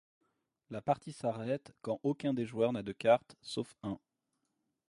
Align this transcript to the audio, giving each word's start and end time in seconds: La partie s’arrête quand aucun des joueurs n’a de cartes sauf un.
La 0.71 0.81
partie 0.81 1.11
s’arrête 1.11 1.75
quand 1.83 1.99
aucun 2.01 2.33
des 2.33 2.47
joueurs 2.47 2.73
n’a 2.73 2.81
de 2.81 2.91
cartes 2.91 3.35
sauf 3.39 3.75
un. 3.83 3.99